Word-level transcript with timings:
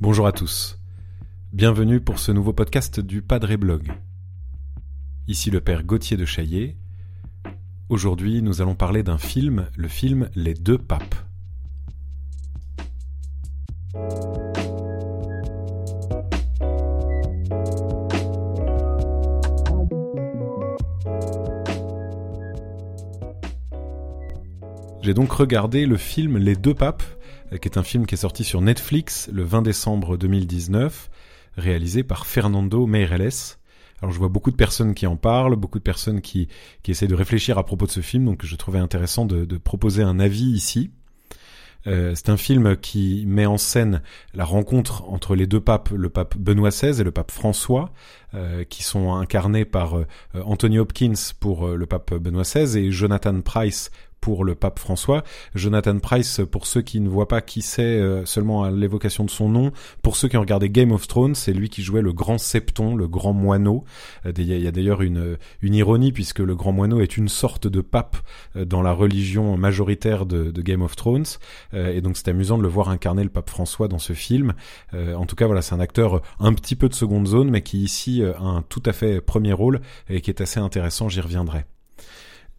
Bonjour 0.00 0.26
à 0.26 0.32
tous. 0.32 0.78
Bienvenue 1.52 2.00
pour 2.00 2.18
ce 2.18 2.32
nouveau 2.32 2.52
podcast 2.52 3.00
du 3.00 3.20
Padre 3.20 3.56
Blog. 3.56 3.92
Ici 5.26 5.50
le 5.50 5.60
père 5.60 5.82
Gauthier 5.84 6.16
de 6.16 6.24
Chaillet. 6.24 6.76
Aujourd'hui, 7.88 8.42
nous 8.42 8.62
allons 8.62 8.74
parler 8.74 9.02
d'un 9.02 9.18
film, 9.18 9.66
le 9.76 9.88
film 9.88 10.30
Les 10.34 10.54
deux 10.54 10.78
papes. 10.78 11.14
J'ai 25.08 25.14
donc 25.14 25.32
regardé 25.32 25.86
le 25.86 25.96
film 25.96 26.36
Les 26.36 26.54
deux 26.54 26.74
papes, 26.74 27.02
qui 27.50 27.66
est 27.66 27.78
un 27.78 27.82
film 27.82 28.04
qui 28.04 28.14
est 28.14 28.18
sorti 28.18 28.44
sur 28.44 28.60
Netflix 28.60 29.30
le 29.32 29.42
20 29.42 29.62
décembre 29.62 30.18
2019, 30.18 31.08
réalisé 31.56 32.02
par 32.02 32.26
Fernando 32.26 32.86
Meireles. 32.86 33.56
Alors 34.02 34.12
je 34.12 34.18
vois 34.18 34.28
beaucoup 34.28 34.50
de 34.50 34.56
personnes 34.56 34.92
qui 34.92 35.06
en 35.06 35.16
parlent, 35.16 35.56
beaucoup 35.56 35.78
de 35.78 35.82
personnes 35.82 36.20
qui, 36.20 36.48
qui 36.82 36.90
essaient 36.90 37.06
de 37.06 37.14
réfléchir 37.14 37.56
à 37.56 37.64
propos 37.64 37.86
de 37.86 37.90
ce 37.90 38.00
film, 38.00 38.26
donc 38.26 38.44
je 38.44 38.54
trouvais 38.56 38.80
intéressant 38.80 39.24
de, 39.24 39.56
proposer 39.56 40.02
un 40.02 40.20
avis 40.20 40.44
ici. 40.44 40.90
Euh, 41.86 42.12
c'est 42.14 42.28
un 42.28 42.36
film 42.36 42.76
qui 42.76 43.24
met 43.26 43.46
en 43.46 43.56
scène 43.56 44.02
la 44.34 44.44
rencontre 44.44 45.08
entre 45.08 45.34
les 45.34 45.46
deux 45.46 45.60
papes, 45.60 45.88
le 45.90 46.10
pape 46.10 46.36
Benoît 46.36 46.68
XVI 46.68 47.00
et 47.00 47.04
le 47.04 47.12
pape 47.12 47.30
François, 47.30 47.92
euh, 48.34 48.64
qui 48.64 48.82
sont 48.82 49.14
incarnés 49.14 49.64
par 49.64 49.96
euh, 49.96 50.06
Anthony 50.44 50.78
Hopkins 50.78 51.14
pour 51.40 51.68
le 51.68 51.86
pape 51.86 52.12
Benoît 52.12 52.42
XVI 52.42 52.78
et 52.78 52.90
Jonathan 52.90 53.40
Price 53.40 53.90
pour 54.20 54.44
le 54.44 54.54
pape 54.54 54.78
François. 54.78 55.22
Jonathan 55.54 55.98
Price, 55.98 56.40
pour 56.50 56.66
ceux 56.66 56.82
qui 56.82 57.00
ne 57.00 57.08
voient 57.08 57.28
pas 57.28 57.40
qui 57.40 57.62
c'est 57.62 57.82
euh, 57.82 58.24
seulement 58.24 58.64
à 58.64 58.70
l'évocation 58.70 59.24
de 59.24 59.30
son 59.30 59.48
nom, 59.48 59.72
pour 60.02 60.16
ceux 60.16 60.28
qui 60.28 60.36
ont 60.36 60.40
regardé 60.40 60.70
Game 60.70 60.92
of 60.92 61.06
Thrones, 61.06 61.34
c'est 61.34 61.52
lui 61.52 61.68
qui 61.68 61.82
jouait 61.82 62.02
le 62.02 62.12
grand 62.12 62.38
septon, 62.38 62.94
le 62.94 63.08
grand 63.08 63.32
moineau. 63.32 63.84
Euh, 64.26 64.32
il 64.36 64.44
y 64.44 64.66
a 64.66 64.70
d'ailleurs 64.70 65.02
une, 65.02 65.36
une 65.62 65.74
ironie 65.74 66.12
puisque 66.12 66.40
le 66.40 66.54
grand 66.54 66.72
moineau 66.72 67.00
est 67.00 67.16
une 67.16 67.28
sorte 67.28 67.66
de 67.66 67.80
pape 67.80 68.16
euh, 68.56 68.64
dans 68.64 68.82
la 68.82 68.92
religion 68.92 69.56
majoritaire 69.56 70.26
de, 70.26 70.50
de 70.50 70.62
Game 70.62 70.82
of 70.82 70.96
Thrones. 70.96 71.24
Et 71.74 72.00
donc 72.00 72.16
c'est 72.16 72.28
amusant 72.28 72.58
de 72.58 72.62
le 72.62 72.68
voir 72.68 72.88
incarner 72.88 73.22
le 73.22 73.28
pape 73.28 73.50
François 73.50 73.88
dans 73.88 73.98
ce 73.98 74.12
film. 74.12 74.54
En 74.94 75.26
tout 75.26 75.36
cas, 75.36 75.46
voilà, 75.46 75.62
c'est 75.62 75.74
un 75.74 75.80
acteur 75.80 76.22
un 76.38 76.52
petit 76.52 76.76
peu 76.76 76.88
de 76.88 76.94
seconde 76.94 77.26
zone, 77.26 77.50
mais 77.50 77.62
qui 77.62 77.78
ici 77.78 78.22
a 78.22 78.40
un 78.40 78.62
tout 78.62 78.82
à 78.86 78.92
fait 78.92 79.20
premier 79.20 79.52
rôle 79.52 79.80
et 80.08 80.20
qui 80.20 80.30
est 80.30 80.40
assez 80.40 80.60
intéressant, 80.60 81.08
j'y 81.08 81.20
reviendrai. 81.20 81.64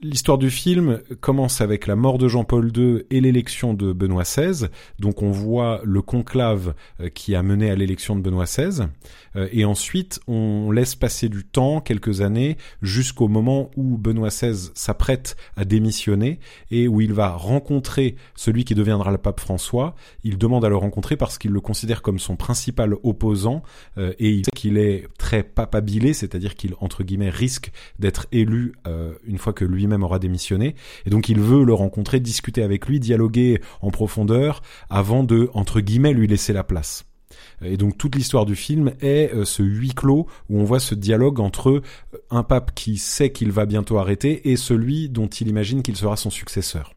L'histoire 0.02 0.38
du 0.38 0.50
film 0.50 1.02
commence 1.19 1.59
avec 1.59 1.86
la 1.86 1.97
mort 1.97 2.17
de 2.17 2.30
Jean-Paul 2.30 2.72
II 2.73 3.03
et 3.11 3.19
l'élection 3.19 3.73
de 3.73 3.92
Benoît 3.92 4.23
XVI. 4.23 4.67
Donc 4.97 5.22
on 5.22 5.31
voit 5.31 5.81
le 5.83 6.02
conclave 6.02 6.73
euh, 7.02 7.09
qui 7.09 7.36
a 7.36 7.44
mené 7.44 7.69
à 7.69 7.75
l'élection 7.75 8.16
de 8.16 8.22
Benoît 8.22 8.45
XVI. 8.45 8.83
Euh, 9.36 9.50
et 9.52 9.66
ensuite 9.66 10.22
on 10.25 10.72
laisse 10.72 10.95
passer 10.95 11.28
du 11.28 11.44
temps, 11.44 11.81
quelques 11.81 12.22
années, 12.22 12.56
jusqu'au 12.81 13.28
moment 13.28 13.72
où 13.75 13.97
Benoît 13.97 14.30
XVI 14.30 14.69
s'apprête 14.73 15.36
à 15.58 15.66
démissionner 15.66 16.39
et 16.72 16.88
où 16.88 17.02
il 17.02 17.11
va 17.11 17.31
rencontrer 17.31 18.16
celui 18.36 18.63
qui 18.63 18.75
deviendra 18.75 19.11
le 19.11 19.17
pape 19.17 19.41
François. 19.41 19.95
Il 20.23 20.38
demande 20.38 20.63
à 20.63 20.69
le 20.69 20.78
rencontrer 20.78 21.17
parce 21.17 21.38
qu'il 21.38 21.52
le 21.52 21.59
considère 21.59 22.02
comme 22.02 22.19
son 22.19 22.38
principal 22.38 22.95
opposant 23.03 23.63
euh, 23.97 24.13
et 24.17 24.30
il 24.30 24.45
sait 24.45 24.52
qu'il 24.56 24.78
est 24.78 25.09
très 25.17 25.44
papabilé, 25.44 26.13
c'est-à-dire 26.13 26.56
qu'il 26.56 26.75
entre 26.80 27.03
guillemets 27.03 27.30
risque 27.30 27.73
d'être 28.00 28.28
élu 28.31 28.75
une 29.25 29.38
fois 29.38 29.53
que 29.53 29.66
lui 29.66 29.89
même 29.90 30.04
aura 30.04 30.20
démissionné. 30.20 30.76
Et 31.06 31.09
donc 31.09 31.30
il 31.30 31.40
veut 31.40 31.64
le 31.64 31.73
rencontrer, 31.73 32.20
discuter 32.20 32.64
avec 32.64 32.88
lui, 32.88 33.00
dialoguer 33.00 33.62
en 33.82 33.92
profondeur 33.92 34.62
avant 34.90 35.24
de, 35.24 35.50
entre 35.53 35.81
guillemets, 35.81 36.13
lui 36.13 36.28
laisser 36.28 36.53
la 36.53 36.63
place. 36.63 37.06
Et 37.62 37.78
donc 37.78 37.97
toute 37.97 38.16
l'histoire 38.16 38.46
du 38.46 38.56
film 38.56 38.94
est 39.02 39.34
euh, 39.34 39.46
ce 39.46 39.63
huis 39.63 39.94
clos 39.94 40.28
où 40.50 40.59
on 40.59 40.63
voit 40.63 40.80
ce 40.80 40.96
dialogue 40.96 41.40
entre 41.40 41.69
euh, 41.69 41.81
un 42.30 42.44
pape 42.44 42.74
qui 42.74 42.97
sait 42.97 43.31
qu'il 43.31 43.52
va 43.52 43.66
bientôt 43.66 43.97
arrêter 43.97 44.50
et 44.50 44.56
celui 44.56 45.09
dont 45.09 45.28
il 45.28 45.47
imagine 45.47 45.84
qu'il 45.84 45.97
sera 45.97 46.16
son 46.16 46.30
successeur. 46.30 46.94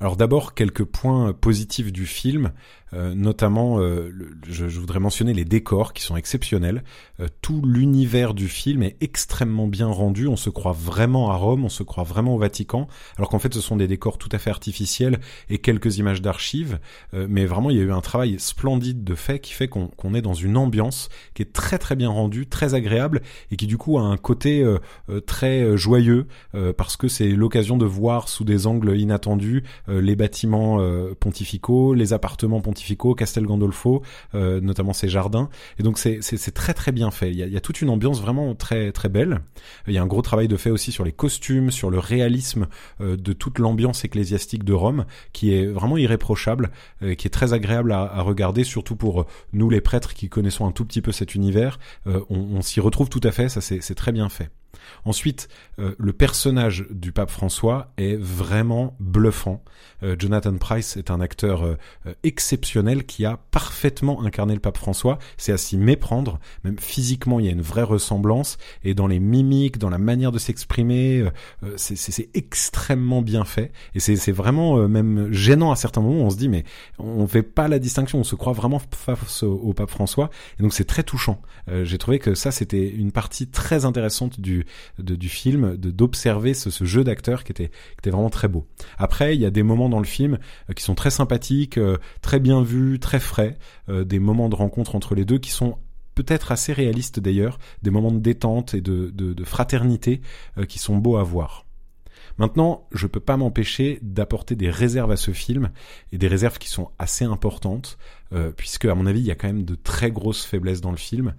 Alors 0.00 0.16
d'abord 0.16 0.54
quelques 0.54 0.84
points 0.84 1.32
positifs 1.32 1.92
du 1.92 2.06
film. 2.06 2.52
Euh, 2.94 3.14
notamment, 3.14 3.80
euh, 3.80 4.12
je, 4.48 4.64
voudrais 4.66 5.00
mentionner 5.00 5.34
les 5.34 5.44
décors 5.44 5.92
qui 5.92 6.02
sont 6.02 6.16
exceptionnels. 6.16 6.84
Euh, 7.20 7.26
tout 7.42 7.62
l'univers 7.64 8.32
du 8.32 8.48
film 8.48 8.82
est 8.82 8.96
extrêmement 9.00 9.66
bien 9.66 9.88
rendu. 9.88 10.28
On 10.28 10.36
se 10.36 10.50
croit 10.50 10.72
vraiment 10.72 11.30
à 11.30 11.34
Rome, 11.34 11.64
on 11.64 11.68
se 11.68 11.82
croit 11.82 12.04
vraiment 12.04 12.36
au 12.36 12.38
Vatican, 12.38 12.86
alors 13.16 13.28
qu'en 13.28 13.38
fait 13.38 13.52
ce 13.52 13.60
sont 13.60 13.76
des 13.76 13.88
décors 13.88 14.18
tout 14.18 14.28
à 14.32 14.38
fait 14.38 14.50
artificiels 14.50 15.18
et 15.50 15.58
quelques 15.58 15.98
images 15.98 16.22
d'archives. 16.22 16.78
mais 17.12 17.46
vraiment, 17.46 17.70
il 17.70 17.76
y 17.76 17.80
a 17.80 17.82
eu 17.82 17.92
un 17.92 18.00
travail 18.00 18.38
splendide 18.38 19.04
de 19.04 19.14
fait 19.14 19.40
qui 19.40 19.52
fait 19.52 19.68
qu'on 19.68 20.14
est 20.14 20.22
dans 20.22 20.34
une 20.34 20.56
ambiance 20.56 21.08
qui 21.34 21.42
est 21.42 21.52
très 21.52 21.78
très 21.78 21.96
bien 21.96 22.10
rendue, 22.10 22.46
très 22.46 22.74
agréable 22.74 23.22
et 23.50 23.56
qui 23.56 23.66
du 23.66 23.78
coup 23.78 23.98
a 23.98 24.02
un 24.02 24.16
côté 24.16 24.64
très 25.26 25.76
joyeux 25.76 26.26
parce 26.76 26.96
que 26.96 27.08
c'est 27.08 27.28
l'occasion 27.28 27.76
de 27.76 27.86
voir 27.86 28.28
sous 28.28 28.44
des 28.44 28.66
angles 28.66 28.96
inattendus 28.98 29.64
les 29.88 30.16
bâtiments 30.16 30.80
pontificaux, 31.18 31.94
les 31.94 32.12
appartements 32.12 32.60
pontificaux 32.60 32.75
Castel 33.14 33.44
Gandolfo, 33.44 34.02
euh, 34.34 34.60
notamment 34.60 34.92
ses 34.92 35.08
jardins. 35.08 35.48
Et 35.78 35.82
donc 35.82 35.98
c'est 35.98 36.54
très 36.54 36.74
très 36.74 36.92
bien 36.92 37.10
fait. 37.10 37.30
Il 37.30 37.36
y, 37.36 37.56
a, 37.56 37.60
toute 37.60 37.80
une 37.80 37.90
ambiance 37.90 38.20
vraiment 38.20 38.54
très 38.54 38.92
très 38.92 39.08
belle. 39.08 39.40
Il 39.86 39.94
y 39.94 39.98
a 39.98 40.02
un 40.02 40.06
gros 40.06 40.22
travail 40.22 40.48
de 40.48 40.56
fait 40.56 40.70
aussi 40.70 40.92
sur 40.92 41.04
les 41.04 41.12
costumes, 41.12 41.70
sur 41.70 41.90
le 41.90 41.98
réalisme 41.98 42.66
euh, 43.00 43.16
de 43.16 43.32
toute 43.32 43.58
l'ambiance 43.58 44.04
ecclésiastique 44.04 44.64
de 44.64 44.72
Rome, 44.72 45.06
qui 45.32 45.54
est 45.54 45.66
vraiment 45.66 45.96
irréprochable, 45.96 46.70
euh, 47.02 47.14
qui 47.14 47.26
est 47.26 47.30
très 47.30 47.52
agréable 47.52 47.92
à, 47.92 48.02
à, 48.02 48.22
regarder, 48.22 48.64
surtout 48.64 48.96
pour 48.96 49.26
nous 49.52 49.70
les 49.70 49.80
prêtres 49.80 50.14
qui 50.14 50.28
connaissons 50.28 50.66
un 50.66 50.72
tout 50.72 50.84
petit 50.84 51.00
peu 51.00 51.12
cet 51.12 51.34
univers. 51.34 51.78
on, 52.06 52.24
on 52.30 52.62
s'y 52.62 52.80
retrouve 52.80 53.08
tout 53.08 53.20
à 53.22 53.32
fait, 53.32 53.48
ça 53.48 53.60
c'est 53.60 53.94
très 53.94 54.12
bien 54.12 54.28
fait. 54.28 54.50
Ensuite, 55.04 55.48
euh, 55.78 55.94
le 55.98 56.12
personnage 56.12 56.86
du 56.90 57.12
pape 57.12 57.30
François 57.30 57.92
est 57.96 58.16
vraiment 58.16 58.96
bluffant. 59.00 59.62
Euh, 60.02 60.16
Jonathan 60.18 60.56
Price 60.56 60.96
est 60.96 61.10
un 61.10 61.20
acteur 61.20 61.64
euh, 61.64 61.76
exceptionnel 62.22 63.04
qui 63.04 63.24
a 63.24 63.38
parfaitement 63.50 64.22
incarné 64.22 64.54
le 64.54 64.60
pape 64.60 64.78
François. 64.78 65.18
C'est 65.36 65.52
à 65.52 65.58
s'y 65.58 65.76
méprendre, 65.76 66.38
même 66.64 66.78
physiquement, 66.78 67.40
il 67.40 67.46
y 67.46 67.48
a 67.48 67.52
une 67.52 67.62
vraie 67.62 67.82
ressemblance 67.82 68.58
et 68.84 68.94
dans 68.94 69.06
les 69.06 69.20
mimiques, 69.20 69.78
dans 69.78 69.90
la 69.90 69.98
manière 69.98 70.32
de 70.32 70.38
s'exprimer, 70.38 71.28
c'est 71.76 72.28
extrêmement 72.34 73.22
bien 73.22 73.44
fait 73.44 73.72
et 73.94 74.00
c'est 74.00 74.32
vraiment 74.32 74.88
même 74.88 75.32
gênant 75.32 75.70
à 75.70 75.76
certains 75.76 76.00
moments. 76.00 76.24
On 76.24 76.30
se 76.30 76.36
dit 76.36 76.48
mais 76.48 76.64
on 76.98 77.26
fait 77.26 77.42
pas 77.42 77.68
la 77.68 77.78
distinction, 77.78 78.18
on 78.18 78.24
se 78.24 78.34
croit 78.34 78.52
vraiment 78.52 78.80
face 78.90 79.42
au 79.42 79.72
pape 79.72 79.90
François 79.90 80.30
et 80.58 80.62
donc 80.62 80.72
c'est 80.72 80.84
très 80.84 81.02
touchant. 81.02 81.40
J'ai 81.84 81.98
trouvé 81.98 82.18
que 82.18 82.34
ça 82.34 82.50
c'était 82.50 82.88
une 82.88 83.12
partie 83.12 83.48
très 83.48 83.84
intéressante 83.84 84.40
du 84.40 84.65
du 84.98 85.28
film, 85.28 85.76
d'observer 85.76 86.54
ce, 86.54 86.84
jeu 86.84 87.04
d'acteurs 87.04 87.44
qui 87.44 87.52
était, 87.52 87.70
vraiment 88.04 88.30
très 88.30 88.48
beau. 88.48 88.66
Après, 88.98 89.34
il 89.34 89.40
y 89.40 89.46
a 89.46 89.50
des 89.50 89.62
moments 89.62 89.88
dans 89.88 89.98
le 89.98 90.04
film 90.04 90.38
euh, 90.70 90.72
qui 90.72 90.82
sont 90.82 90.94
très 90.94 91.10
sympathiques, 91.10 91.78
euh, 91.78 91.98
très 92.22 92.40
bien 92.40 92.62
vus, 92.62 92.98
très 92.98 93.20
frais, 93.20 93.58
euh, 93.88 94.04
des 94.04 94.18
moments 94.18 94.48
de 94.48 94.54
rencontre 94.54 94.94
entre 94.94 95.14
les 95.14 95.24
deux 95.24 95.38
qui 95.38 95.50
sont 95.50 95.78
peut-être 96.14 96.52
assez 96.52 96.72
réalistes 96.72 97.20
d'ailleurs, 97.20 97.58
des 97.82 97.90
moments 97.90 98.12
de 98.12 98.18
détente 98.18 98.72
et 98.74 98.80
de, 98.80 99.10
de, 99.10 99.44
fraternité 99.44 100.22
qui 100.66 100.78
sont 100.78 100.96
beaux 100.96 101.18
à 101.18 101.22
voir. 101.22 101.66
Maintenant, 102.38 102.86
je 102.92 103.06
peux 103.06 103.20
pas 103.20 103.36
m'empêcher 103.36 103.98
d'apporter 104.02 104.56
des 104.56 104.70
réserves 104.70 105.10
à 105.10 105.16
ce 105.16 105.30
film 105.30 105.70
et 106.12 106.18
des 106.18 106.28
réserves 106.28 106.58
qui 106.58 106.68
sont 106.68 106.90
assez 106.98 107.24
importantes. 107.24 107.98
Euh, 108.32 108.50
puisque 108.56 108.86
à 108.86 108.94
mon 108.96 109.06
avis 109.06 109.20
il 109.20 109.26
y 109.26 109.30
a 109.30 109.36
quand 109.36 109.46
même 109.46 109.64
de 109.64 109.76
très 109.76 110.10
grosses 110.10 110.44
faiblesses 110.44 110.80
dans 110.80 110.90
le 110.90 110.96
film. 110.96 111.34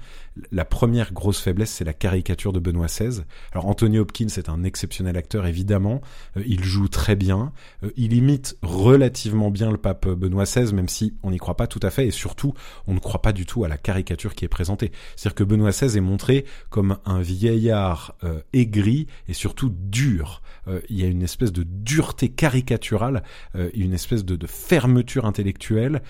La 0.54 0.64
première 0.64 1.12
grosse 1.12 1.42
faiblesse 1.42 1.70
c'est 1.70 1.84
la 1.84 1.94
caricature 1.94 2.54
de 2.54 2.60
Benoît 2.60 2.86
XVI. 2.86 3.24
Alors 3.52 3.66
Anthony 3.66 4.00
Hopkins 4.00 4.28
est 4.38 4.48
un 4.48 4.64
exceptionnel 4.64 5.18
acteur 5.18 5.46
évidemment, 5.46 6.02
euh, 6.38 6.44
il 6.46 6.64
joue 6.64 6.88
très 6.88 7.18
bien, 7.18 7.52
euh, 7.84 7.90
il 7.98 8.14
imite 8.14 8.58
relativement 8.62 9.52
bien 9.52 9.70
le 9.70 9.78
pape 9.78 10.08
Benoît 10.08 10.46
XVI 10.46 10.74
même 10.74 10.88
si 10.88 11.14
on 11.24 11.32
n'y 11.32 11.40
croit 11.40 11.58
pas 11.58 11.68
tout 11.68 11.82
à 11.84 11.90
fait 11.90 12.08
et 12.08 12.12
surtout 12.12 12.54
on 12.88 12.94
ne 12.94 13.00
croit 13.00 13.22
pas 13.22 13.34
du 13.34 13.46
tout 13.46 13.66
à 13.66 13.68
la 13.68 13.78
caricature 13.78 14.34
qui 14.34 14.46
est 14.46 14.50
présentée. 14.50 14.94
C'est-à-dire 15.18 15.36
que 15.36 15.44
Benoît 15.44 15.72
XVI 15.72 15.98
est 15.98 16.02
montré 16.02 16.46
comme 16.70 17.00
un 17.06 17.20
vieillard 17.20 18.16
aigri 18.54 19.08
et 19.28 19.34
surtout 19.34 19.70
dur. 19.70 20.42
il 20.90 20.98
y 20.98 21.04
a 21.04 21.08
une 21.08 21.24
espèce 21.24 21.52
de 21.52 21.64
dureté 21.64 22.30
caricaturale, 22.30 23.24
une 23.74 23.94
espèce 23.94 24.24
de, 24.24 24.36
de 24.36 24.48
fermeture 24.48 25.26
intellectuelle 25.26 26.02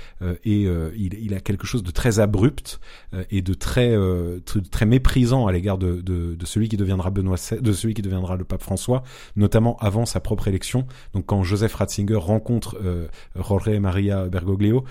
et 0.43 0.66
euh, 0.67 0.91
il, 0.95 1.33
a 1.33 1.39
quelque 1.39 1.65
chose 1.65 1.83
de 1.83 1.91
très 1.91 2.19
abrupt 2.19 2.79
euh, 3.13 3.23
et 3.31 3.41
de 3.41 3.53
très 3.53 3.91
euh, 3.91 4.39
très 4.71 4.85
méprisant 4.85 5.47
à 5.47 5.51
l'égard 5.51 5.77
de, 5.77 6.37
celui 6.45 6.69
qui 6.69 6.77
deviendra 6.77 7.09
Benoît 7.09 7.37
de 7.59 7.71
celui 7.71 7.93
qui 7.93 8.01
deviendra 8.01 8.35
le 8.35 8.43
pape 8.43 8.61
François, 8.61 9.03
notamment 9.35 9.77
avant 9.77 10.05
sa 10.05 10.19
propre 10.19 10.47
élection. 10.47 10.87
Donc 11.13 11.25
quand 11.25 11.43
Joseph 11.43 11.73
Ratzinger 11.75 12.15
rencontre 12.15 12.77
Jorge 13.35 13.69
Maria 13.79 14.27
Bergoglio 14.27 14.83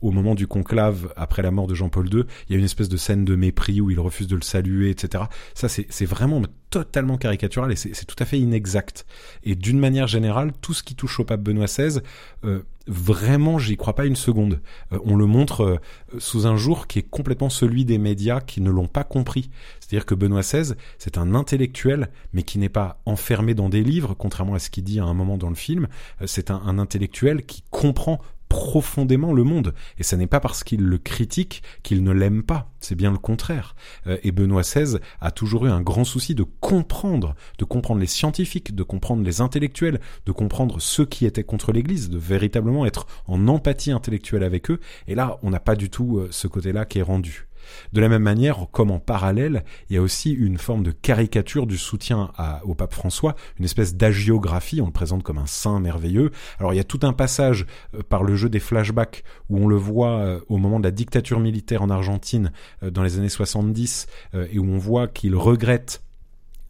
au 0.00 0.10
moment 0.10 0.34
du 0.34 0.46
conclave 0.46 1.12
après 1.16 1.42
la 1.42 1.50
mort 1.50 1.66
de 1.66 1.74
Jean-Paul 1.74 2.12
II, 2.12 2.24
il 2.48 2.52
y 2.52 2.54
a 2.56 2.58
une 2.58 2.64
espèce 2.64 2.88
de 2.88 2.96
scène 2.96 3.24
de 3.24 3.36
mépris 3.36 3.80
où 3.80 3.90
il 3.90 4.00
refuse 4.00 4.26
de 4.26 4.36
le 4.36 4.42
saluer, 4.42 4.90
etc. 4.90 5.24
Ça 5.54 5.68
c'est 5.68 6.06
vraiment 6.06 6.42
totalement 6.70 7.18
caricatural 7.18 7.72
et 7.72 7.76
c'est 7.76 8.04
tout 8.06 8.16
à 8.18 8.24
fait 8.24 8.38
inexact. 8.38 9.04
Et 9.42 9.54
d'une 9.54 9.78
manière 9.78 10.06
générale, 10.06 10.52
tout 10.60 10.72
ce 10.72 10.82
qui 10.82 10.94
touche 10.94 11.20
au 11.20 11.24
pape 11.24 11.40
Benoît 11.40 11.66
XVI, 11.66 12.00
euh, 12.44 12.62
vraiment, 12.86 13.58
j'y 13.58 13.76
crois 13.76 13.94
pas 13.94 14.06
une 14.06 14.16
seconde. 14.16 14.60
Euh, 14.92 14.98
on 15.04 15.16
le 15.16 15.26
montre 15.26 15.62
euh, 15.64 15.78
sous 16.18 16.46
un 16.46 16.56
jour 16.56 16.86
qui 16.86 17.00
est 17.00 17.08
complètement 17.08 17.50
celui 17.50 17.84
des 17.84 17.98
médias 17.98 18.40
qui 18.40 18.60
ne 18.60 18.70
l'ont 18.70 18.86
pas 18.86 19.04
compris. 19.04 19.50
C'est-à-dire 19.80 20.06
que 20.06 20.14
Benoît 20.14 20.42
XVI, 20.42 20.74
c'est 20.98 21.18
un 21.18 21.34
intellectuel, 21.34 22.08
mais 22.32 22.44
qui 22.44 22.58
n'est 22.58 22.68
pas 22.68 23.00
enfermé 23.04 23.54
dans 23.54 23.68
des 23.68 23.82
livres, 23.82 24.14
contrairement 24.14 24.54
à 24.54 24.60
ce 24.60 24.70
qu'il 24.70 24.84
dit 24.84 25.00
à 25.00 25.04
un 25.04 25.14
moment 25.14 25.38
dans 25.38 25.50
le 25.50 25.56
film. 25.56 25.88
c'est 26.24 26.50
un, 26.50 26.62
un 26.64 26.78
intellectuel 26.78 27.44
qui 27.44 27.64
comprend 27.70 28.20
profondément 28.50 29.32
le 29.32 29.44
monde. 29.44 29.74
Et 29.96 30.02
ce 30.02 30.16
n'est 30.16 30.26
pas 30.26 30.40
parce 30.40 30.64
qu'il 30.64 30.82
le 30.82 30.98
critique 30.98 31.62
qu'il 31.82 32.02
ne 32.02 32.10
l'aime 32.10 32.42
pas. 32.42 32.70
C'est 32.80 32.96
bien 32.96 33.12
le 33.12 33.16
contraire. 33.16 33.76
Euh, 34.06 34.18
et 34.22 34.32
Benoît 34.32 34.62
XVI 34.62 34.98
a 35.20 35.30
toujours 35.30 35.66
eu 35.66 35.70
un 35.70 35.80
grand 35.80 36.04
souci 36.04 36.34
de 36.34 36.42
comprendre, 36.42 37.34
de 37.58 37.64
comprendre 37.64 38.00
les 38.00 38.06
scientifiques, 38.06 38.74
de 38.74 38.82
comprendre 38.82 39.22
les 39.22 39.40
intellectuels, 39.40 40.00
de 40.26 40.32
comprendre 40.32 40.80
ceux 40.80 41.06
qui 41.06 41.24
étaient 41.24 41.44
contre 41.44 41.72
l'Église, 41.72 42.10
de 42.10 42.18
véritablement 42.18 42.84
être 42.84 43.06
en 43.26 43.48
empathie 43.48 43.92
intellectuelle 43.92 44.42
avec 44.42 44.70
eux. 44.70 44.80
Et 45.06 45.14
là, 45.14 45.38
on 45.42 45.50
n'a 45.50 45.60
pas 45.60 45.76
du 45.76 45.88
tout 45.88 46.18
euh, 46.18 46.28
ce 46.32 46.48
côté-là 46.48 46.84
qui 46.84 46.98
est 46.98 47.02
rendu. 47.02 47.46
De 47.92 48.00
la 48.00 48.08
même 48.08 48.22
manière, 48.22 48.66
comme 48.70 48.90
en 48.90 48.98
parallèle, 48.98 49.64
il 49.88 49.96
y 49.96 49.98
a 49.98 50.02
aussi 50.02 50.30
une 50.32 50.58
forme 50.58 50.82
de 50.82 50.90
caricature 50.90 51.66
du 51.66 51.78
soutien 51.78 52.30
au 52.64 52.74
pape 52.74 52.94
François, 52.94 53.34
une 53.58 53.64
espèce 53.64 53.94
d'agiographie, 53.94 54.80
on 54.80 54.86
le 54.86 54.92
présente 54.92 55.22
comme 55.22 55.38
un 55.38 55.46
saint 55.46 55.80
merveilleux. 55.80 56.30
Alors 56.58 56.72
il 56.72 56.76
y 56.76 56.80
a 56.80 56.84
tout 56.84 57.00
un 57.02 57.12
passage 57.12 57.66
euh, 57.94 58.02
par 58.08 58.22
le 58.22 58.36
jeu 58.36 58.48
des 58.48 58.60
flashbacks 58.60 59.24
où 59.48 59.58
on 59.58 59.66
le 59.66 59.76
voit 59.76 60.18
euh, 60.18 60.40
au 60.48 60.58
moment 60.58 60.78
de 60.78 60.84
la 60.84 60.90
dictature 60.90 61.40
militaire 61.40 61.82
en 61.82 61.90
Argentine 61.90 62.52
euh, 62.82 62.90
dans 62.90 63.02
les 63.02 63.18
années 63.18 63.28
70 63.28 64.06
et 64.52 64.58
où 64.58 64.64
on 64.64 64.78
voit 64.78 65.08
qu'il 65.08 65.34
regrette 65.34 66.02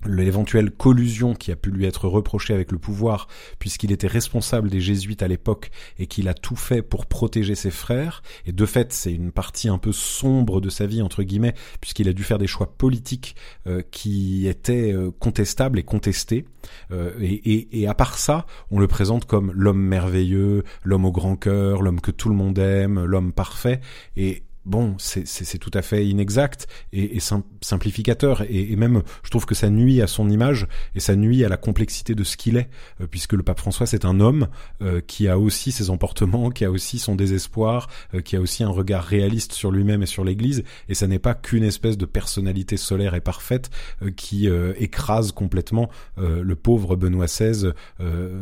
l'éventuelle 0.07 0.71
collusion 0.71 1.35
qui 1.35 1.53
a 1.53 1.57
pu 1.57 1.71
lui 1.71 1.85
être 1.85 2.09
reprochée 2.09 2.55
avec 2.55 2.73
le 2.73 2.79
pouvoir 2.79 3.29
puisqu'il 3.59 3.93
était 3.93 4.07
responsable 4.07 4.71
des 4.71 4.81
jésuites 4.81 5.23
à 5.23 5.29
l'époque 5.29 5.71
et 5.99 6.07
qu'il 6.07 6.29
a 6.29 6.35
tout 6.35 6.57
fait 6.57 6.83
pour 6.83 7.07
protéger 7.07 7.55
ses 7.55 7.71
frères. 7.71 8.23
Et 8.47 8.53
de 8.53 8.67
fait 8.67 8.93
c'est 8.93 9.13
une 9.13 9.33
partie 9.33 9.69
un 9.69 9.79
peu 9.79 9.93
sombre 9.93 10.61
de 10.61 10.71
sa 10.71 10.87
vie 10.87 11.03
entre 11.03 11.23
guillemets 11.23 11.55
puisqu'il 11.81 12.09
a 12.09 12.13
dû 12.13 12.25
faire 12.25 12.39
des 12.39 12.47
choix 12.47 12.73
politiques 12.77 13.37
euh, 13.67 13.83
qui 13.91 14.47
étaient 14.47 14.93
euh, 14.93 15.11
contestables 15.19 15.79
et 15.79 15.85
contestés. 15.85 16.47
Euh, 16.93 17.13
et, 17.21 17.33
et, 17.53 17.81
et, 17.81 17.89
à 17.89 17.95
part 17.95 18.19
ça 18.19 18.47
on 18.71 18.79
le 18.79 18.87
présente 18.87 19.25
comme 19.25 19.51
l'homme 19.55 19.81
merveilleux 19.81 20.63
l'homme 20.85 21.07
au 21.07 21.11
grand 21.11 21.35
cœur 21.35 21.81
l'homme 21.81 22.03
que 22.03 22.11
tout 22.11 22.29
le 22.29 22.35
monde 22.35 22.59
aime 22.59 23.05
l'homme 23.05 23.33
parfait. 23.33 23.81
Et 24.17 24.43
bon, 24.71 24.95
c'est 24.99 25.59
tout 25.59 25.71
à 25.75 25.83
fait 25.83 26.07
inexact 26.07 26.69
et, 26.93 27.17
et 27.17 27.21
simplificateur. 27.61 28.43
Et, 28.43 28.73
et, 28.73 28.77
même, 28.77 29.03
je 29.25 29.31
trouve 29.31 29.45
que 29.45 29.55
ça 29.55 29.69
nuit 29.69 30.01
à 30.01 30.07
son 30.07 30.31
image 30.31 30.67
et 30.95 31.01
ça 31.01 31.17
nuit 31.17 31.45
à 31.45 31.49
la 31.49 31.57
complexité 31.57 32.15
de 32.15 32.25
ce 32.25 32.37
qu'il 32.37 32.57
est, 32.57 32.71
euh, 33.01 33.07
puisque 33.11 33.33
le 33.33 33.43
pape 33.43 33.59
François, 33.59 33.87
c'est 33.87 34.05
un 34.05 34.21
homme 34.21 34.49
euh, 34.81 35.01
qui 35.05 35.29
a 35.29 35.39
aussi 35.39 35.73
ses 35.73 35.91
emportements, 35.91 36.51
qui 36.51 36.65
a 36.65 36.71
aussi 36.71 36.99
son 36.99 37.17
désespoir, 37.17 37.89
euh, 38.15 38.21
qui 38.21 38.37
a 38.37 38.41
aussi 38.41 38.63
un 38.63 38.69
regard 38.69 39.05
réaliste 39.05 39.53
sur 39.53 39.73
lui-même 39.73 40.03
et 40.03 40.07
sur 40.07 40.25
l'Église. 40.25 40.63
Et 40.89 40.95
ça 40.95 41.09
n'est 41.09 41.19
pas 41.19 41.35
qu'une 41.35 41.65
espèce 41.65 41.99
de 41.99 42.07
personnalité 42.07 42.77
solaire 42.77 43.15
et 43.15 43.21
parfaite 43.21 43.71
qui 44.17 44.49
écrase 44.79 45.33
complètement 45.33 45.89
le 46.17 46.55
pauvre 46.55 46.97
Benoît 46.97 47.27
XVI 47.27 47.73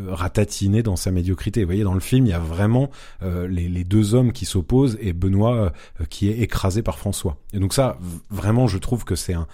ratatiné 0.09 0.83
dans 0.83 0.97
sa 0.97 1.11
médiocrité. 1.11 1.63
Vous 1.63 1.69
voyez, 1.69 1.85
dans 1.85 1.95
le 1.95 2.01
film, 2.01 2.27
il 2.27 2.31
y 2.31 2.35
a 2.35 2.39
vraiment 2.39 2.91
les, 3.23 3.69
les, 3.69 3.85
deux 3.85 4.15
hommes 4.15 4.33
qui 4.33 4.45
s'opposent 4.45 4.99
et 5.01 5.13
Benoît 5.13 5.73
qui 6.11 6.18
est 6.27 6.41
écrasé 6.41 6.83
par 6.83 6.99
François. 6.99 7.37
Et 7.53 7.61
donc 7.61 7.73
ça, 7.73 7.99
vraiment, 8.31 8.67
je 8.67 8.79
trouve 8.79 9.05
que 9.05 9.15
c'est 9.15 9.35
un, 9.35 9.47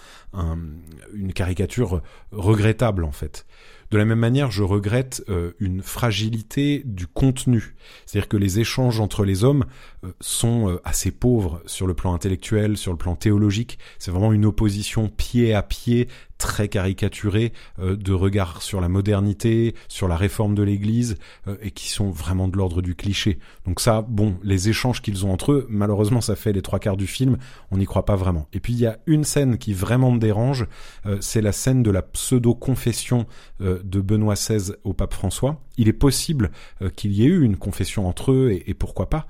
une 1.12 1.32
caricature 1.34 2.00
regrettable 2.32 3.04
en 3.04 3.12
fait. 3.12 3.44
De 3.94 3.98
la 3.98 4.04
même 4.04 4.18
manière, 4.18 4.50
je 4.50 4.64
regrette 4.64 5.22
euh, 5.28 5.52
une 5.60 5.80
fragilité 5.80 6.82
du 6.84 7.06
contenu. 7.06 7.76
C'est-à-dire 8.04 8.28
que 8.28 8.36
les 8.36 8.58
échanges 8.58 8.98
entre 8.98 9.24
les 9.24 9.44
hommes 9.44 9.66
euh, 10.02 10.08
sont 10.20 10.68
euh, 10.68 10.80
assez 10.82 11.12
pauvres 11.12 11.62
sur 11.66 11.86
le 11.86 11.94
plan 11.94 12.12
intellectuel, 12.12 12.76
sur 12.76 12.90
le 12.90 12.98
plan 12.98 13.14
théologique. 13.14 13.78
C'est 14.00 14.10
vraiment 14.10 14.32
une 14.32 14.46
opposition 14.46 15.08
pied 15.08 15.54
à 15.54 15.62
pied 15.62 16.08
très 16.38 16.68
caricaturé 16.68 17.52
euh, 17.78 17.96
de 17.96 18.12
regard 18.12 18.62
sur 18.62 18.80
la 18.80 18.88
modernité, 18.88 19.74
sur 19.88 20.08
la 20.08 20.16
réforme 20.16 20.54
de 20.54 20.62
l'Église, 20.62 21.16
euh, 21.46 21.56
et 21.62 21.70
qui 21.70 21.88
sont 21.88 22.10
vraiment 22.10 22.48
de 22.48 22.56
l'ordre 22.56 22.82
du 22.82 22.94
cliché. 22.94 23.38
Donc 23.66 23.80
ça, 23.80 24.02
bon, 24.02 24.36
les 24.42 24.68
échanges 24.68 25.00
qu'ils 25.00 25.24
ont 25.24 25.32
entre 25.32 25.52
eux, 25.52 25.66
malheureusement, 25.70 26.20
ça 26.20 26.36
fait 26.36 26.52
les 26.52 26.62
trois 26.62 26.78
quarts 26.78 26.96
du 26.96 27.06
film, 27.06 27.38
on 27.70 27.78
n'y 27.78 27.86
croit 27.86 28.04
pas 28.04 28.16
vraiment. 28.16 28.46
Et 28.52 28.60
puis 28.60 28.72
il 28.72 28.80
y 28.80 28.86
a 28.86 28.98
une 29.06 29.24
scène 29.24 29.58
qui 29.58 29.72
vraiment 29.72 30.10
me 30.10 30.18
dérange, 30.18 30.66
euh, 31.06 31.18
c'est 31.20 31.40
la 31.40 31.52
scène 31.52 31.82
de 31.82 31.90
la 31.90 32.02
pseudo-confession 32.02 33.26
de 33.84 34.00
Benoît 34.00 34.34
XVI 34.34 34.72
au 34.84 34.92
pape 34.92 35.14
François. 35.14 35.60
Il 35.76 35.88
est 35.88 35.92
possible 35.92 36.50
qu'il 36.94 37.12
y 37.12 37.22
ait 37.22 37.26
eu 37.26 37.42
une 37.42 37.56
confession 37.56 38.08
entre 38.08 38.32
eux, 38.32 38.52
et, 38.66 38.74
pourquoi 38.74 39.10
pas, 39.10 39.26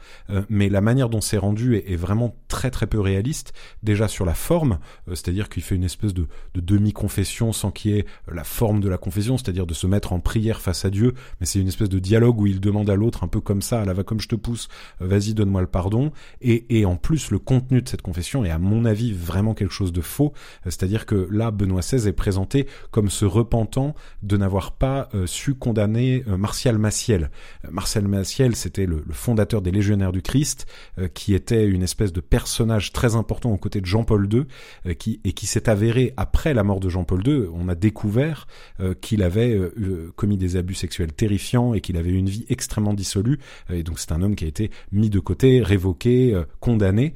mais 0.50 0.68
la 0.68 0.82
manière 0.82 1.08
dont 1.08 1.22
c'est 1.22 1.38
rendu 1.38 1.76
est, 1.76 1.96
vraiment 1.96 2.36
très 2.48 2.70
très 2.70 2.86
peu 2.86 3.00
réaliste, 3.00 3.54
déjà 3.82 4.08
sur 4.08 4.26
la 4.26 4.34
forme, 4.34 4.78
c'est-à-dire 5.08 5.48
qu'il 5.48 5.62
fait 5.62 5.74
une 5.74 5.84
espèce 5.84 6.12
de, 6.12 6.26
de 6.54 6.60
demi 6.60 6.92
confession 6.92 7.52
sans 7.52 7.70
qu'il 7.70 7.92
y 7.92 7.98
ait 7.98 8.04
la 8.30 8.44
forme 8.44 8.80
de 8.80 8.88
la 8.88 8.98
confession, 8.98 9.38
c'est-à-dire 9.38 9.66
de 9.66 9.74
se 9.74 9.86
mettre 9.86 10.12
en 10.12 10.20
prière 10.20 10.60
face 10.60 10.84
à 10.84 10.90
Dieu, 10.90 11.14
mais 11.40 11.46
c'est 11.46 11.60
une 11.60 11.68
espèce 11.68 11.88
de 11.88 11.98
dialogue 11.98 12.40
où 12.40 12.46
il 12.46 12.60
demande 12.60 12.90
à 12.90 12.94
l'autre 12.94 13.24
un 13.24 13.28
peu 13.28 13.40
comme 13.40 13.62
ça, 13.62 13.84
là 13.84 13.92
va 13.92 14.02
comme 14.02 14.20
je 14.20 14.28
te 14.28 14.36
pousse, 14.36 14.68
euh, 15.00 15.06
vas-y 15.06 15.34
donne-moi 15.34 15.60
le 15.60 15.66
pardon, 15.66 16.12
et, 16.40 16.84
en 16.84 16.96
plus 16.96 17.30
le 17.30 17.38
contenu 17.38 17.82
de 17.82 17.88
cette 17.88 18.02
confession 18.02 18.44
est 18.44 18.50
à 18.50 18.58
mon 18.58 18.84
avis 18.84 19.12
vraiment 19.12 19.54
quelque 19.54 19.72
chose 19.72 19.92
de 19.92 20.00
faux, 20.00 20.32
euh, 20.66 20.70
c'est-à-dire 20.70 21.06
que 21.06 21.28
là 21.30 21.50
Benoît 21.50 21.80
XVI 21.80 22.08
est 22.08 22.12
présenté 22.12 22.66
comme 22.90 23.10
se 23.10 23.24
repentant 23.24 23.94
de 24.22 24.36
n'avoir 24.44 24.73
pas 24.73 25.08
euh, 25.14 25.26
su 25.26 25.55
condamner 25.55 26.23
Martial 26.26 26.79
Maciel. 26.79 27.31
Martial 27.70 28.06
Maciel 28.08 28.56
c'était 28.56 28.87
le, 28.87 29.05
fondateur 29.11 29.62
des 29.62 29.70
Légionnaires 29.70 30.12
du 30.12 30.23
Christ, 30.23 30.67
qui 31.14 31.35
était 31.35 31.67
une 31.67 31.82
espèce 31.82 32.12
de 32.12 32.20
personnage 32.20 32.93
très 32.93 33.17
important 33.17 33.50
aux 33.50 33.56
côtés 33.56 33.81
de 33.81 33.87
Jean-Paul 33.87 34.29
II, 34.32 34.94
qui, 34.96 35.20
et 35.25 35.32
qui 35.32 35.46
s'est 35.46 35.69
avéré 35.69 36.14
après 36.17 36.55
la 36.55 36.62
mort 36.62 36.81
de 36.81 36.88
Jean-Paul 36.88 37.26
II, 37.26 37.44
on 37.52 37.69
a 37.69 37.75
découvert 37.75 38.46
euh, 38.81 38.94
qu'il 38.94 39.23
avait 39.23 39.52
euh, 39.52 39.73
euh, 39.79 40.12
commis 40.17 40.37
des 40.37 40.56
abus 40.56 40.75
sexuels 40.75 41.12
terrifiants 41.12 41.75
et 41.75 41.81
qu'il 41.81 41.96
avait 41.96 42.11
une 42.11 42.29
vie 42.29 42.44
extrêmement 42.49 42.94
dissolue. 42.94 43.38
et 43.70 43.82
donc 43.82 43.99
c'est 43.99 44.12
un 44.12 44.23
homme 44.23 44.37
qui 44.37 44.44
a 44.44 44.49
été 44.49 44.70
mis 44.93 45.11
de 45.11 45.20
côté, 45.20 45.62
révoqué, 45.62 46.41
condamné. 46.61 47.14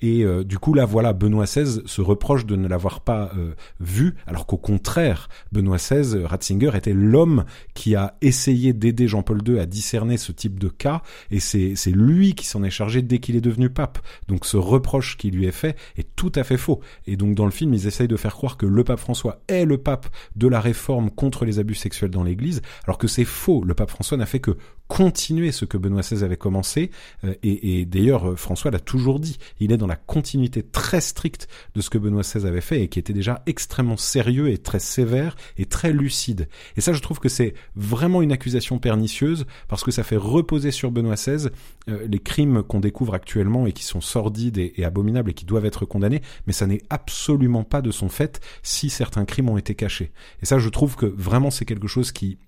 et 0.00 0.24
du 0.44 0.58
coup 0.58 0.74
là, 0.74 0.84
voilà, 0.84 1.12
Benoît 1.12 1.44
XVI 1.44 1.82
se 1.84 2.00
reproche 2.00 2.46
de 2.46 2.56
ne 2.56 2.68
l'avoir 2.68 3.00
pas 3.00 3.32
vu, 3.80 4.14
alors 4.26 4.46
qu'au 4.46 4.56
contraire, 4.56 5.28
Benoît 5.52 5.76
XVI, 5.76 6.24
Ratzinger 6.46 6.76
était 6.76 6.92
l'homme 6.92 7.44
qui 7.74 7.94
a 7.94 8.16
essayé 8.20 8.72
d'aider 8.72 9.08
Jean-Paul 9.08 9.40
II 9.46 9.58
à 9.58 9.66
discerner 9.66 10.16
ce 10.16 10.32
type 10.32 10.58
de 10.58 10.68
cas, 10.68 11.02
et 11.30 11.40
c'est 11.40 11.74
lui 11.86 12.34
qui 12.34 12.46
s'en 12.46 12.62
est 12.62 12.70
chargé 12.70 13.02
dès 13.02 13.18
qu'il 13.18 13.36
est 13.36 13.40
devenu 13.40 13.70
pape. 13.70 13.98
Donc 14.28 14.46
ce 14.46 14.56
reproche 14.56 15.16
qui 15.16 15.30
lui 15.30 15.46
est 15.46 15.52
fait 15.52 15.76
est 15.96 16.08
tout 16.14 16.32
à 16.34 16.44
fait 16.44 16.56
faux. 16.56 16.80
Et 17.06 17.16
donc 17.16 17.34
dans 17.34 17.44
le 17.44 17.50
film, 17.50 17.74
ils 17.74 17.86
essayent 17.86 18.08
de 18.08 18.16
faire 18.16 18.34
croire 18.34 18.56
que 18.56 18.66
le 18.66 18.84
pape 18.84 19.00
François 19.00 19.40
est 19.48 19.64
le 19.64 19.78
pape 19.78 20.06
de 20.36 20.46
la 20.46 20.60
réforme 20.60 21.10
contre 21.10 21.44
les 21.44 21.58
abus 21.58 21.74
sexuels 21.74 22.10
dans 22.10 22.22
l'Église, 22.22 22.62
alors 22.84 22.98
que 22.98 23.08
c'est 23.08 23.24
faux. 23.24 23.64
Le 23.64 23.74
pape 23.74 23.90
François 23.90 24.16
n'a 24.16 24.26
fait 24.26 24.40
que 24.40 24.56
continuer 24.88 25.52
ce 25.52 25.64
que 25.64 25.76
Benoît 25.76 26.02
XVI 26.02 26.24
avait 26.24 26.36
commencé, 26.36 26.90
euh, 27.24 27.34
et, 27.42 27.84
d'ailleurs 27.84 28.30
euh, 28.30 28.36
François 28.36 28.70
l'a 28.70 28.78
toujours 28.78 29.20
dit, 29.20 29.38
il 29.60 29.72
est 29.72 29.76
dans 29.76 29.86
la 29.86 29.96
continuité 29.96 30.62
très 30.62 31.00
stricte 31.00 31.48
de 31.74 31.80
ce 31.80 31.90
que 31.90 31.98
Benoît 31.98 32.22
XVI 32.22 32.46
avait 32.46 32.60
fait 32.60 32.82
et 32.82 32.88
qui 32.88 32.98
était 32.98 33.12
déjà 33.12 33.42
extrêmement 33.46 33.96
sérieux 33.96 34.50
et 34.50 34.58
très 34.58 34.78
sévère 34.78 35.36
et 35.58 35.66
très 35.66 35.92
lucide. 35.92 36.48
Et 36.76 36.80
ça 36.80 36.92
je 36.92 37.00
trouve 37.00 37.18
que 37.18 37.28
c'est 37.28 37.54
vraiment 37.74 38.22
une 38.22 38.32
accusation 38.32 38.78
pernicieuse 38.78 39.46
parce 39.68 39.84
que 39.84 39.90
ça 39.90 40.04
fait 40.04 40.16
reposer 40.16 40.70
sur 40.70 40.90
Benoît 40.90 41.14
XVI 41.14 41.48
euh, 41.88 42.06
les 42.08 42.18
crimes 42.18 42.62
qu'on 42.62 42.80
découvre 42.80 43.14
actuellement 43.14 43.66
et 43.66 43.72
qui 43.72 43.84
sont 43.84 44.00
sordides 44.00 44.58
et, 44.58 44.72
et 44.76 44.84
abominables 44.84 45.30
et 45.30 45.34
qui 45.34 45.44
doivent 45.44 45.66
être 45.66 45.84
condamnés, 45.84 46.22
mais 46.46 46.52
ça 46.52 46.66
n'est 46.66 46.82
absolument 46.90 47.64
pas 47.64 47.82
de 47.82 47.90
son 47.90 48.08
fait 48.08 48.40
si 48.62 48.90
certains 48.90 49.24
crimes 49.24 49.48
ont 49.48 49.58
été 49.58 49.74
cachés. 49.74 50.12
Et 50.42 50.46
ça, 50.46 50.58
je 50.58 50.68
trouve 50.68 50.96
que 50.96 51.06
vraiment 51.06 51.50
c'est 51.50 51.64
quelque 51.64 51.88
chose 51.88 52.12
qui 52.12 52.38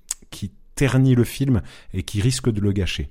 ternit 0.79 1.17
le 1.17 1.25
film 1.25 1.61
et 1.93 2.05
qui 2.05 2.21
risque 2.21 2.51
de 2.51 2.61
le 2.61 2.71
gâcher. 2.71 3.11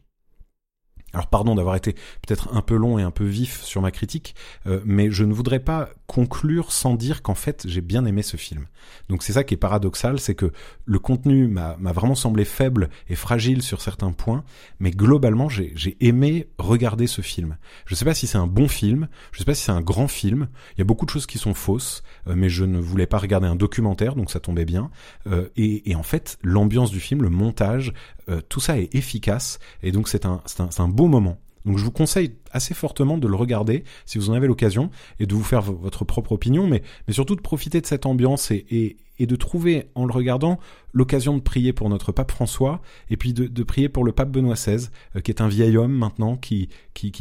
Alors 1.14 1.28
pardon 1.28 1.56
d'avoir 1.56 1.76
été 1.76 1.94
peut-être 1.94 2.50
un 2.54 2.62
peu 2.62 2.76
long 2.76 3.00
et 3.00 3.02
un 3.02 3.12
peu 3.12 3.24
vif 3.24 3.62
sur 3.64 3.82
ma 3.82 3.92
critique, 3.92 4.36
euh, 4.66 4.82
mais 4.86 5.10
je 5.10 5.24
ne 5.24 5.34
voudrais 5.34 5.60
pas 5.60 5.90
conclure 6.06 6.72
sans 6.72 6.96
dire 6.96 7.22
qu'en 7.22 7.36
fait 7.36 7.64
j'ai 7.66 7.82
bien 7.82 8.06
aimé 8.06 8.24
ce 8.24 8.36
film. 8.36 8.68
Donc 9.10 9.24
c'est 9.24 9.34
ça 9.34 9.44
qui 9.44 9.54
est 9.54 9.58
paradoxal, 9.58 10.20
c'est 10.20 10.36
que 10.36 10.52
le 10.86 11.00
contenu 11.00 11.48
m'a 11.48 11.76
vraiment 11.92 12.16
semblé 12.16 12.46
faible 12.46 12.90
et 13.10 13.16
fragile 13.16 13.62
sur 13.62 13.82
certains 13.82 14.12
points, 14.12 14.44
mais 14.80 14.92
globalement 14.92 15.50
j'ai 15.50 15.98
aimé 16.02 16.48
regarder 16.58 17.08
ce 17.08 17.22
film. 17.22 17.58
Je 17.86 17.94
ne 17.94 17.98
sais 17.98 18.06
pas 18.06 18.14
si 18.14 18.28
c'est 18.28 18.38
un 18.38 18.48
bon 18.48 18.68
film, 18.68 19.08
je 19.32 19.38
ne 19.38 19.40
sais 19.40 19.46
pas 19.46 19.56
si 19.56 19.64
c'est 19.64 19.72
un 19.72 19.82
grand 19.82 20.08
film, 20.08 20.48
il 20.76 20.80
y 20.80 20.82
a 20.82 20.86
beaucoup 20.86 21.06
de 21.06 21.12
choses 21.12 21.26
qui 21.26 21.38
sont 21.38 21.54
fausses, 21.54 22.04
euh, 22.28 22.34
mais 22.36 22.50
je 22.50 22.66
ne 22.66 22.80
voulais 22.80 23.08
pas 23.08 23.18
regarder 23.18 23.48
un 23.48 23.56
documentaire, 23.56 24.16
donc 24.16 24.30
ça 24.32 24.40
tombait 24.40 24.66
bien. 24.66 24.92
Euh, 25.28 25.48
et, 25.56 25.90
et, 25.90 25.96
en 25.96 26.04
fait 26.04 26.38
l'ambiance 26.44 26.92
du 26.92 27.00
film, 27.00 27.22
le 27.22 27.30
montage, 27.30 27.94
tout 28.50 28.60
ça 28.60 28.78
est 28.78 28.94
efficace, 28.94 29.58
et 29.84 29.94
donc 29.94 30.10
c'est 30.10 30.26
un, 30.26 30.42
un, 30.60 30.70
un 30.80 30.88
beau 30.98 31.08
moment. 31.08 31.38
Donc 31.66 31.78
je 31.78 31.84
vous 31.84 31.92
conseille 31.92 32.32
assez 32.52 32.74
fortement 32.74 33.18
de 33.18 33.28
le 33.28 33.36
regarder 33.36 33.84
si 34.06 34.18
vous 34.18 34.30
en 34.30 34.34
avez 34.34 34.48
l'occasion 34.48 34.90
et 35.20 35.26
de 35.26 35.36
vous 35.36 35.44
faire 35.44 35.62
votre 35.62 36.06
propre 36.06 36.32
opinion, 36.32 36.66
mais, 36.66 36.82
surtout 37.10 37.36
de 37.36 37.42
profiter 37.42 37.82
de 37.82 37.86
cette 37.86 38.06
ambiance 38.06 38.52
et, 38.52 38.98
de 39.20 39.36
trouver 39.36 39.90
en 39.94 40.06
le 40.06 40.14
regardant 40.14 40.60
l'occasion 40.94 41.36
de 41.36 41.42
prier 41.42 41.74
pour 41.74 41.90
notre 41.90 42.12
pape 42.12 42.32
François 42.32 42.82
et 43.10 43.18
puis 43.18 43.34
de, 43.34 43.64
prier 43.64 43.90
pour 43.90 44.06
le 44.06 44.14
pape 44.14 44.30
Benoît 44.32 44.56
XVI, 44.56 44.88
euh, 45.16 45.20
qui 45.20 45.30
est 45.30 45.42
un 45.42 45.48
vieil 45.48 45.76
homme 45.76 45.92
maintenant 45.92 46.38
qui, 46.38 46.70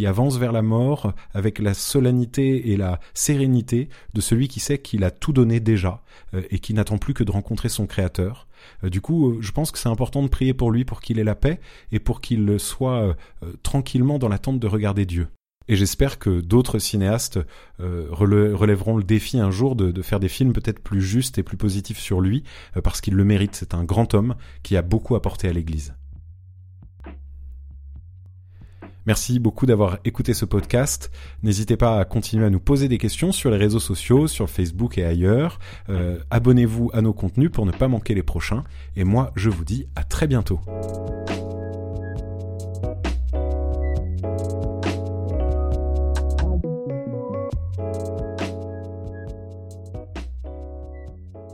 avance 0.07 0.39
vers 0.39 0.53
la 0.53 0.63
mort 0.63 1.13
avec 1.35 1.59
la 1.59 1.75
solennité 1.75 2.71
et 2.71 2.77
la 2.77 3.01
sérénité 3.15 3.89
de 4.15 4.21
celui 4.21 4.47
qui 4.47 4.61
sait 4.61 4.79
qu'il 4.79 5.05
a 5.05 5.11
tout 5.11 5.33
donné 5.33 5.59
déjà 5.59 6.03
euh, 6.35 6.43
et 6.51 6.61
qui 6.61 6.73
n'attend 6.73 6.99
plus 6.99 7.15
que 7.15 7.25
de 7.25 7.33
rencontrer 7.33 7.69
son 7.69 7.87
Créateur. 7.87 8.47
Euh, 8.85 8.91
du 8.91 9.01
coup, 9.01 9.39
je 9.41 9.53
pense 9.53 9.71
que 9.71 9.79
c'est 9.79 9.89
important 9.89 10.23
de 10.23 10.29
prier 10.29 10.55
pour 10.55 10.71
lui 10.71 10.85
pour 10.85 11.01
qu'il 11.01 11.19
ait 11.19 11.25
la 11.25 11.35
paix 11.35 11.61
et 11.93 11.99
pour 11.99 12.21
qu'il 12.21 12.59
soit 12.59 13.17
tranquillement 13.63 14.19
dans 14.19 14.29
l'attente 14.29 14.61
de 14.61 14.67
regarder 14.67 15.07
Dieu. 15.07 15.29
Et 15.69 15.77
j'espère 15.77 16.19
que 16.19 16.41
d'autres 16.41 16.79
cinéastes 16.79 17.41
euh, 17.81 18.07
relèveront 18.11 18.97
le 18.97 19.03
défi 19.03 19.41
un 19.41 19.51
jour 19.51 19.75
de, 19.75 20.03
faire 20.03 20.21
des 20.21 20.29
films 20.29 20.53
peut-être 20.53 20.81
plus 20.81 21.03
justes 21.03 21.39
et 21.39 21.43
plus 21.43 21.57
positifs 21.57 21.99
sur 21.99 22.21
lui, 22.21 22.45
euh, 22.77 22.81
parce 22.81 23.01
qu'il 23.01 23.15
le 23.15 23.25
mérite. 23.25 23.57
C'est 23.57 23.75
un 23.75 23.85
grand 23.85 24.15
homme 24.15 24.37
qui 24.63 24.77
a 24.77 24.83
beaucoup 24.83 25.17
apporté 25.17 25.49
à 25.49 25.53
l'Église. 25.53 25.95
Merci 29.07 29.39
beaucoup 29.39 29.67
d'avoir 29.67 29.99
écouté 30.05 30.35
ce 30.35 30.45
podcast. 30.45 31.11
N'hésitez 31.43 31.77
pas 31.77 32.01
à 32.01 32.05
continuer 32.05 32.45
à 32.45 32.51
nous 32.51 32.61
poser 32.61 32.89
des 32.89 32.99
questions 32.99 33.33
sur 33.33 33.51
les 33.51 33.57
réseaux 33.57 33.81
sociaux, 33.81 34.27
sur 34.27 34.51
Facebook 34.51 34.99
et 34.99 35.05
ailleurs. 35.05 35.59
Euh, 35.89 36.19
abonnez-vous 36.31 36.91
à 36.93 37.03
nos 37.03 37.13
contenus 37.13 37.51
pour 37.51 37.67
ne 37.67 37.73
pas 37.73 37.89
manquer 37.89 38.15
les 38.15 38.23
prochains. 38.23 38.65
Et 38.97 39.05
moi, 39.05 39.33
je 39.37 39.51
vous 39.51 39.65
dis 39.65 39.87
à 39.95 40.03
très 40.03 40.27
bientôt. 40.27 40.61